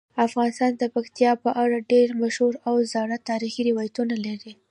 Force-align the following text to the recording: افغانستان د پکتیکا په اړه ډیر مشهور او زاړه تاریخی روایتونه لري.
افغانستان 0.27 0.71
د 0.77 0.83
پکتیکا 0.93 1.33
په 1.43 1.49
اړه 1.63 1.85
ډیر 1.91 2.07
مشهور 2.21 2.53
او 2.67 2.75
زاړه 2.91 3.17
تاریخی 3.29 3.61
روایتونه 3.69 4.15
لري. 4.25 4.53